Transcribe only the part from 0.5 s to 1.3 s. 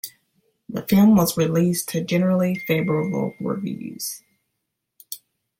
The film